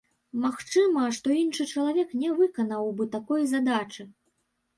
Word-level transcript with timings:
Магчыма, 0.43 1.03
што 1.17 1.35
іншы 1.41 1.65
чалавек 1.73 2.15
не 2.23 2.33
выканаў 2.41 2.89
бы 2.99 3.09
такой 3.19 3.47
задачы. 3.53 4.09